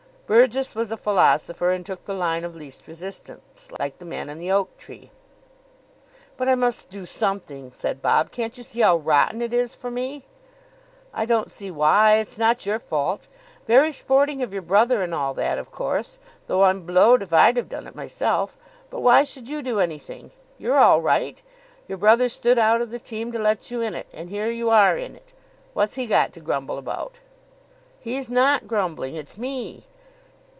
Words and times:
Burgess 0.31 0.73
was 0.75 0.93
a 0.93 0.95
philosopher, 0.95 1.71
and 1.71 1.85
took 1.85 2.05
the 2.05 2.13
line 2.13 2.45
of 2.45 2.55
least 2.55 2.87
resistance, 2.87 3.67
like 3.79 3.97
the 3.99 4.05
man 4.05 4.29
in 4.29 4.39
the 4.39 4.49
oak 4.49 4.77
tree. 4.77 5.11
"But 6.37 6.47
I 6.47 6.55
must 6.55 6.89
do 6.89 7.05
something," 7.05 7.73
said 7.73 8.01
Bob. 8.01 8.31
"Can't 8.31 8.57
you 8.57 8.63
see 8.63 8.79
how 8.79 8.95
rotten 8.95 9.41
it 9.41 9.53
is 9.53 9.75
for 9.75 9.91
me?" 9.91 10.23
"I 11.13 11.25
don't 11.25 11.51
see 11.51 11.69
why. 11.69 12.13
It's 12.15 12.37
not 12.37 12.65
your 12.65 12.79
fault. 12.79 13.27
Very 13.67 13.91
sporting 13.91 14.41
of 14.41 14.53
your 14.53 14.61
brother 14.61 15.03
and 15.03 15.13
all 15.13 15.33
that, 15.33 15.57
of 15.57 15.69
course, 15.69 16.17
though 16.47 16.63
I'm 16.63 16.85
blowed 16.85 17.21
if 17.21 17.33
I'd 17.33 17.57
have 17.57 17.67
done 17.67 17.85
it 17.85 17.93
myself; 17.93 18.55
but 18.89 19.01
why 19.01 19.25
should 19.25 19.49
you 19.49 19.61
do 19.61 19.81
anything? 19.81 20.31
You're 20.57 20.79
all 20.79 21.01
right. 21.01 21.41
Your 21.89 21.97
brother 21.97 22.29
stood 22.29 22.57
out 22.57 22.79
of 22.79 22.89
the 22.89 22.99
team 22.99 23.33
to 23.33 23.39
let 23.39 23.69
you 23.69 23.81
in 23.81 23.95
it, 23.95 24.07
and 24.13 24.29
here 24.29 24.49
you 24.49 24.69
are, 24.69 24.97
in 24.97 25.13
it. 25.13 25.33
What's 25.73 25.95
he 25.95 26.05
got 26.05 26.31
to 26.31 26.39
grumble 26.39 26.77
about?" 26.77 27.19
"He's 27.99 28.29
not 28.29 28.65
grumbling. 28.65 29.17
It's 29.17 29.37
me." 29.37 29.87